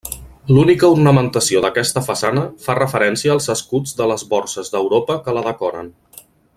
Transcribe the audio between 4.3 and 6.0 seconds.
borses d'Europa que la decoren.